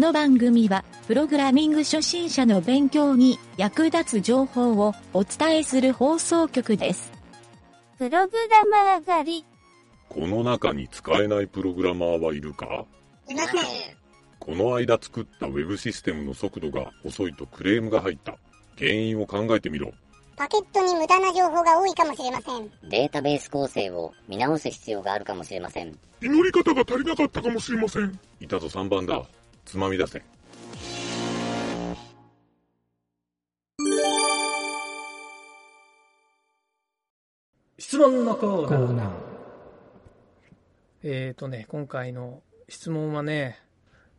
[0.00, 7.12] の番組は、プログラミング初心者の勉強に役立つ情報をお伝えする放送局です。
[7.98, 9.44] プログラマー狩り。
[10.08, 12.86] この中に使えないプログラマーはいるか？
[13.28, 13.60] いません。
[14.38, 18.38] この間作ったウェブシステムの速度が遅いとクレームが入った。
[18.78, 19.92] 原因を考えてみろ。
[20.36, 22.70] パケットに無駄な情報が多いかもしれません。
[22.88, 25.98] データベース構成を見直す必要があるかもしれません。
[26.22, 28.18] 祈り方が足りなかったかもしれません。
[28.40, 29.22] いたぞ3番だ。
[29.70, 30.20] つまみ出せ。
[37.78, 38.86] 質問のコーナー。
[38.86, 39.10] コーナー。
[41.04, 43.60] えっ、ー、とね、今回の質問はね、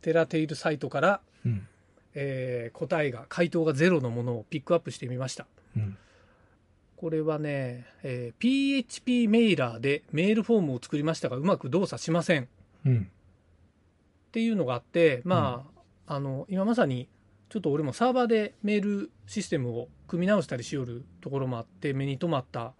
[0.00, 1.68] テラテイルサイトから、うん。
[2.14, 5.46] えー答えが、回答がゼロのものをピックアップしてみました。
[5.76, 5.98] うん。
[6.96, 12.48] これはね、えー PHP メーラーでメールフォームを作りましたが、うまく動作しません。
[12.86, 13.10] うん。
[14.32, 15.66] っていうのがあって、ま
[16.06, 17.06] あ、あの、今まさに、
[17.50, 22.72] ちょっと俺もサーバーでメールシステムを組み直したりしよるところもあって、目に留まった、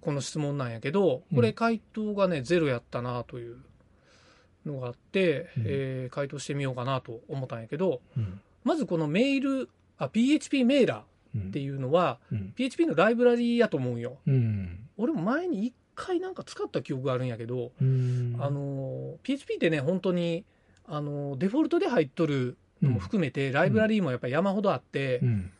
[0.00, 3.56] この質問なんやけど、これ回答がね、ゼロやったなという
[4.64, 8.40] のがあって、うんえー回答してみようかなと思ったんやけど、うん。
[8.62, 12.52] まずこのメール、あ、PHP メーラうんーっていうのは、うん。
[12.54, 14.18] PHP のライブラリーやと思うんよ。
[14.28, 14.88] うん。
[14.96, 18.36] 俺も前に一回なんか使った記憶があるんやけど、うん。
[18.40, 20.44] あの PHP ってね本当に
[20.86, 25.52] あのデフォルトで入っとるのも含めて、ライブラリーもやっぱり山ほどあってう、ん。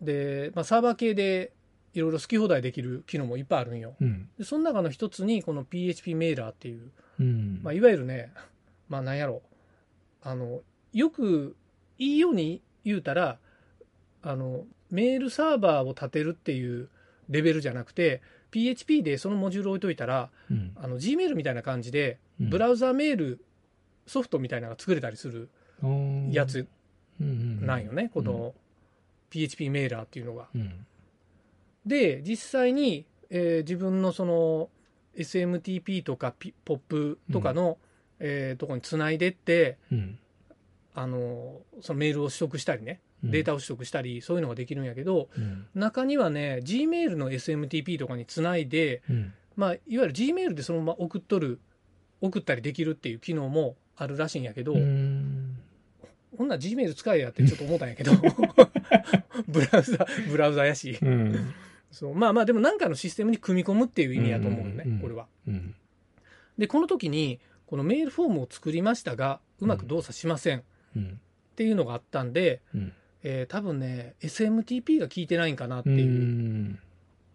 [0.00, 1.52] で、まあ、サーバー系で
[1.94, 3.94] いろいろ好き放題できる機能もいっぱいあるんよ。
[4.00, 4.28] うん。
[4.38, 7.60] でその中の一つにこの PHP メーラーっていう、うん。
[7.62, 8.32] まあ、いわゆるね
[8.88, 9.42] まあなんやろ
[10.22, 10.60] あの
[10.92, 11.56] よく
[11.98, 13.38] いいように言うたら
[14.22, 16.88] あのメールサーバーを立てるっていう
[17.28, 18.22] レベルじゃなくて
[18.56, 20.72] PHP でそのモジュール置いといたらうん。
[20.76, 23.44] あの Gmail みたいな感じでうんブラウザメール
[24.06, 25.50] ソフトみたいなのが作れたりする
[26.32, 26.66] やつ
[27.18, 28.54] なんよね、この
[29.30, 30.48] PHP メーラーっていうのが。
[30.54, 30.86] うん。
[31.84, 34.70] で実際に、えー自分のその
[35.16, 36.34] SMTP とか
[36.64, 37.78] POP とかの、
[38.20, 40.18] えーとこにつないでってうん。
[40.94, 45.66] あのそのメールを取得したりねうんデータを取得したり、そういうのができるんやけどうん。
[45.74, 49.32] 中にはね Gmail の SMTP とかにつないで、うん。
[49.56, 51.60] まあ、いわゆる Gmail でそのまま送っとる
[52.20, 55.56] 送ったりできるっていう機能もあるらしいんやけど、うん。
[56.36, 58.12] ほんなら Gmail 使えやってちょっと思ったんやけど
[59.48, 61.54] ブラウザブラウザやし、うん。
[61.90, 65.26] そうまあまあでも何かのシステムに組み込むっていう意味やと思うよね、うんうんうんこれは。
[65.48, 65.74] うん。
[66.58, 70.62] でこの時にこのメールフォームを作りましたがうまく動作しませんっ
[70.96, 71.20] うん。
[71.56, 72.92] ていうのがあったんで、うん。
[73.28, 75.92] えー多分ね SMTP が効いてないんかなってう。
[75.94, 76.78] いうん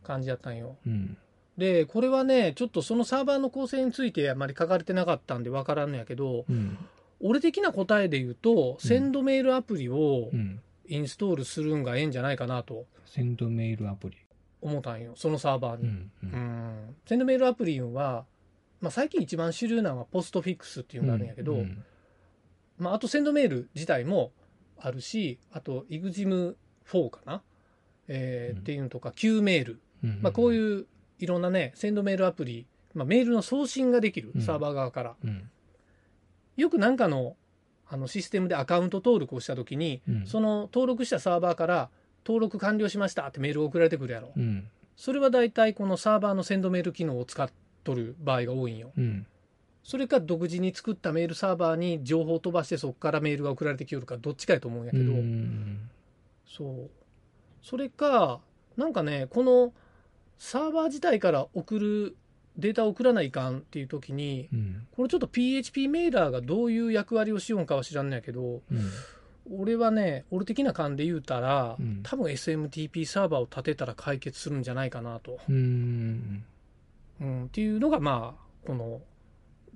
[0.03, 0.77] 感じだったんよ。
[0.87, 1.17] うん。
[1.57, 6.77] でこれはねちょっとそのサーバーの構成についてあまり書かれてなかったんでわからんのやけどうん。
[7.19, 10.59] 俺的な答えで言うと、センドメールアプリをうん。
[10.87, 14.17] インストールするんがええんじゃないかなとセンドメールアプリ。
[14.61, 15.87] 思ったんよそのサーバーに。
[15.87, 16.11] うん。
[16.23, 16.25] う。
[16.25, 18.25] うんんセンドメールアプリは、
[18.81, 21.83] まあ、最近一番主流なのはポストフィックスっていうのがあるんやけど、うん。
[22.79, 24.31] まあ、あとセンドメール自体も
[24.83, 27.41] あるしあと EXIM4 かな、
[28.07, 30.19] えーうんっていうのとか Q メール、うん。
[30.21, 30.87] まあ、こういう
[31.19, 35.49] いろんなねセンドメールアプリ、まあ、メールの送信ができるうんサーバー側から、うん。
[36.57, 37.35] よくなんかの
[37.87, 40.25] あのシステムでアカウント登録をした時に、うん。
[40.25, 41.89] その登録したサーバーから
[42.25, 44.67] 登録完了しましたってメールが送られてくるやろ、うん。
[44.95, 47.49] それは大体このサーバーのセンドメール機能を使っ
[47.83, 49.25] とる場合が多いんようん。
[49.83, 55.89] それか独自に作ったメールサーバーに情報を飛ばしてそこからメールが送られてきよるかどっちかやと思うんやけど、うん。
[56.47, 56.89] そう
[57.63, 58.39] それか
[58.77, 59.73] なんかねこの
[60.37, 62.15] サーバー自体から送る
[62.57, 64.87] データを送らないかんっていう時にうん。
[64.95, 68.91] これちょっと PHP メーラーがどういう役割をしようんかは知らんのやけどうん。
[69.49, 76.43] 俺はね俺的な感で言うたら、うん多分 SMTP サーバーを立てたら解決するんじゃないかなと、うん。
[77.19, 79.01] うん、っていうのがまあこの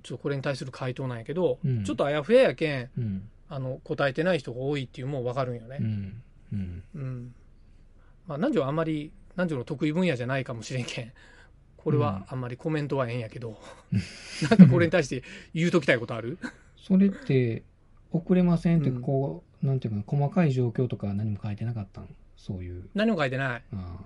[0.06, 3.28] ちょっとこれに対する回答なんやけど、うんちょっとあやふややけんうん。
[3.48, 5.78] あの答えてない人が多いっていうのも分かるんよね。
[5.80, 6.22] うん。
[6.52, 6.82] うん。
[6.94, 7.34] うん
[8.26, 11.12] まあ、はあんまり南條の得意分野じゃないかもしれんけん
[11.76, 13.56] これはあんまりコメントはええんやけど、
[14.50, 15.22] なんかこれに対して
[15.54, 16.38] 言うときたいことある？
[16.76, 17.62] それって、
[18.10, 22.08] 遅れませんって、うんこう、なんていうかな、細かい状況とか何も書いてなかったん？
[22.36, 22.88] そういう。
[22.94, 23.62] 何も書いてない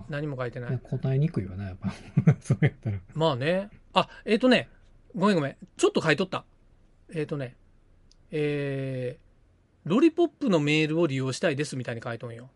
[0.09, 1.91] 何も書いてない答えにくいよな、やっぱ。
[2.39, 2.99] そうやったら。
[3.15, 4.69] まあねあえっ、とね
[5.15, 5.55] ごめんごめん。
[5.77, 6.45] ちょっと書いとった。
[7.13, 7.55] えっ、とね
[8.31, 9.31] えー
[9.85, 12.49] ロリポップのメールを利用したいですみたいに書いとんよ。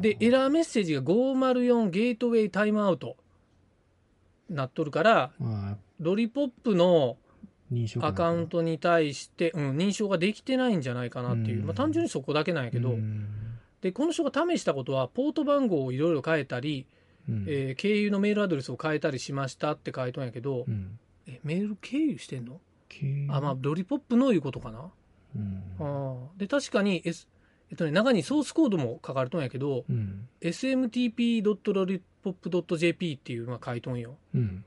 [0.00, 3.16] でエラーメッセージが504ゲートウェイタイムアウト
[4.50, 7.16] なっとるからまあ、ロリポップの
[8.00, 11.66] アカウントに対して、うん、認証ができてないんじゃないかなっていう、うん。
[11.66, 13.28] まあ、単純にそこだけなんやけど、うん。
[13.80, 16.86] でこの人が試したことはポート番号をいろいろ変えたり、
[17.28, 17.44] うん。
[17.48, 22.60] えー経由のメールアドレスを変えたりしましたって書いとんやけど、うんえメール経由してんの、
[23.28, 24.90] あまあロリポップのいうことかな、
[25.36, 25.62] うん。
[25.78, 26.40] あー。
[26.40, 27.26] で確かに、S
[27.70, 30.28] えっとね、中にソースコードも書かれとんやけど、うん。
[30.40, 34.18] smtp.lollipop.jp っていうのが書いとんよ。
[34.34, 34.64] うん。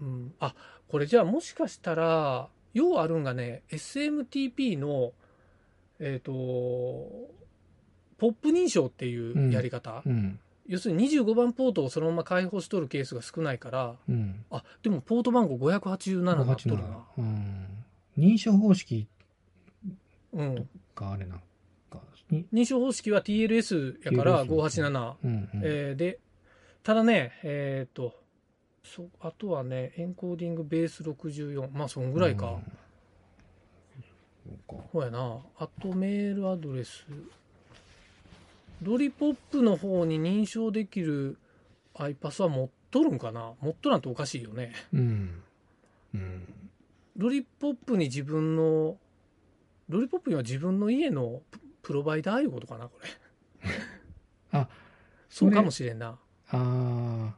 [0.00, 0.54] うん、あ
[0.88, 5.12] これじゃあもしかしたらようあるんがね SMTP の
[5.98, 7.28] えっ、とポ
[8.28, 10.40] ップ認証っていうやり方、うん
[10.70, 14.44] 要するに25番ポートをそのまま開放しとるケースが少ないからうん。
[14.52, 17.66] あでもポート番号587なっとるな、うん。
[18.16, 19.08] 認証方式
[20.32, 21.38] うん、があれなん
[21.90, 22.00] か。
[22.30, 25.50] に認証方式は TLS やから TLS 587、うんうん。
[25.64, 26.20] えーで
[26.84, 28.14] ただねえっ、と
[28.84, 32.62] そあとはねエンコーディングベース64まあそんぐらいか、うん。
[34.92, 35.40] そうやな。
[35.58, 37.04] あとメールアドレス。
[38.82, 41.38] ロリポップの方に認証できる
[41.94, 43.52] iPass は持っとるんかな？
[43.60, 44.72] 持っとらんとおかしいよね。
[44.92, 45.42] うん。
[46.14, 46.48] うん。
[47.16, 48.96] ロリポップに自分の、
[49.88, 53.08] ロリポップには自分の家のププロバイダーいうことかなこれ。
[54.52, 54.68] あ
[55.28, 56.18] そうかもしれんな。
[56.48, 57.34] あ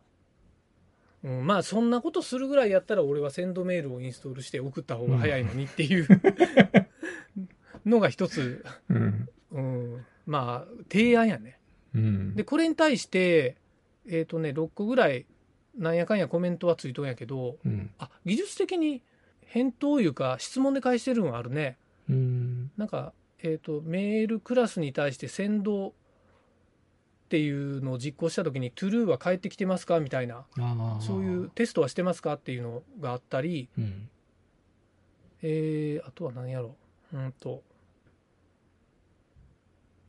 [1.23, 6.09] うん、まあそんなことするぐらいやったら俺はセンドメールをインストールして送った方が早いのにっていう
[7.87, 9.29] のが一つ、あうん。
[9.53, 11.59] うん、まあ提案やね。
[11.95, 12.35] うん。
[12.35, 13.57] でこれに対して
[14.09, 15.27] えっ、とね6個ぐらい
[15.77, 17.91] なんやかんやコメントはついとんやけどうん。
[17.99, 19.03] あ技術的に
[19.47, 21.77] 返答いうか質問で返してるのはあるね。
[22.09, 22.71] うん。
[22.77, 30.45] なんか、えー、とメールクラスに対して先導っていうのを実行した時に true は返ってきてますかみたいな
[31.01, 34.09] そういうテストはしてますかっていうのがあったりうん
[35.43, 36.77] えー、あとは何やろ
[37.13, 37.63] うんと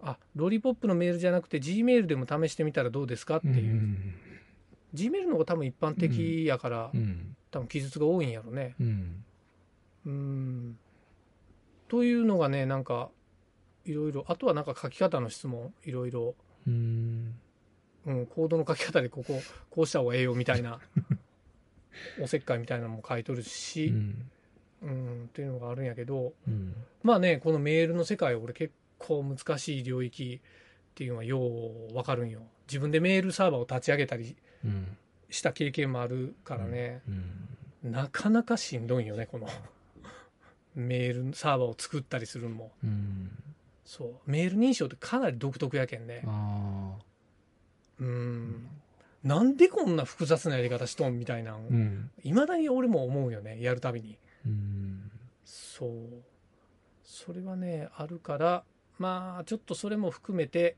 [0.06, 3.38] あロリポップのメールじゃなくて Gmail でも試してみたらどうですか？
[3.38, 3.52] ってう。
[3.52, 3.56] ん。
[3.56, 7.36] いう、Gmail の方が多分一般的やから、うん。
[7.52, 8.76] 多分記述が多いんやろね。
[8.80, 9.24] うん。
[10.06, 10.78] うん。
[11.88, 13.10] というのがねなんか
[13.86, 16.36] いろいろあとはなんか書き方の質問いろいろ、
[16.68, 17.36] うん。
[18.06, 20.80] うん、コードの書き方でこここうした方がええよみたいな
[22.20, 24.30] おせっかいみたいなのも書いとるうし、ん。
[24.82, 26.74] うん、っていうのがあるんやけどうん。
[27.04, 28.74] まあねこのメールの世界俺結
[29.06, 30.42] 構難しい領域
[30.92, 31.40] っていうのはよ
[31.92, 32.42] うわかるんよ。
[32.68, 34.98] 自分でメールサーバーを立ち上げたりうん
[35.30, 39.48] した経験もあるからね、うんなかなかしんどいよねこの
[40.76, 42.72] メールサーバーを作ったりするのも。
[42.84, 43.30] うん。
[43.84, 44.32] そう。
[44.32, 46.24] メール認証ってかなり独特やけんね。
[48.00, 48.68] うん。
[49.24, 51.68] なんでこんな複雑なやり方しとんみたいなん。
[51.68, 52.12] うん。
[52.24, 54.18] いまだに俺も思うよねやるたびに。
[54.46, 55.12] うん。
[55.44, 56.24] そう。
[57.04, 58.64] それはねあるから
[59.04, 60.78] まあちょっとそれも含めて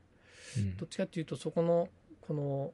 [0.56, 0.76] うん。
[0.76, 1.88] どっちかっていうとそこの
[2.20, 2.72] この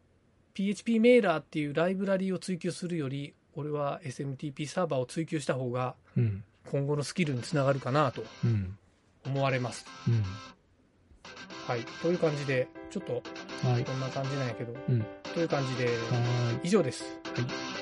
[0.54, 8.78] PHP メーラーっていうライブラリーを追求するより俺は SMTP サーバーを追求した方がうん今後のスキルにつながるかなとうん
[9.26, 9.84] 思われます。
[10.08, 10.22] うん。
[11.66, 13.22] はい、という感じでちょっと
[13.68, 13.84] はい。
[13.84, 15.06] こんな感じなんやけど、うん。
[15.34, 17.04] という感じでは以上です。
[17.34, 17.81] ーい